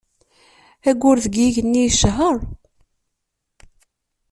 [0.89, 2.37] Ayyur deg yigenni yecher.